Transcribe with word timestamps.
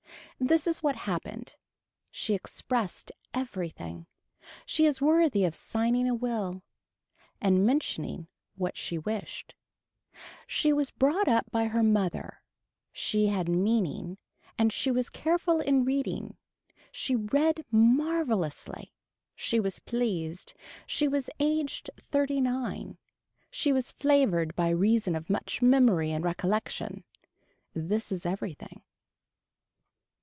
This 0.43 0.65
is 0.65 0.81
what 0.81 0.95
happened. 0.95 1.55
She 2.09 2.33
expressed 2.33 3.11
everything. 3.31 4.07
She 4.65 4.87
is 4.87 4.99
worthy 4.99 5.45
of 5.45 5.53
signing 5.53 6.09
a 6.09 6.15
will. 6.15 6.63
And 7.39 7.63
mentioning 7.63 8.27
what 8.55 8.75
she 8.75 8.97
wished. 8.97 9.53
She 10.47 10.73
was 10.73 10.89
brought 10.89 11.27
up 11.27 11.51
by 11.51 11.65
her 11.65 11.83
mother. 11.83 12.41
She 12.91 13.27
had 13.27 13.47
meaning 13.49 14.17
and 14.57 14.73
she 14.73 14.89
was 14.89 15.11
careful 15.11 15.59
in 15.61 15.85
reading. 15.85 16.37
She 16.91 17.15
read 17.15 17.63
marvelously. 17.69 18.95
She 19.35 19.59
was 19.59 19.77
pleased. 19.77 20.55
She 20.87 21.07
was 21.07 21.29
aged 21.39 21.91
thirty 21.99 22.41
nine. 22.41 22.97
She 23.51 23.71
was 23.71 23.91
flavored 23.91 24.55
by 24.55 24.69
reason 24.69 25.15
of 25.15 25.29
much 25.29 25.61
memory 25.61 26.11
and 26.11 26.25
recollection. 26.25 27.03
This 27.75 28.11
is 28.11 28.25
everything. 28.25 28.81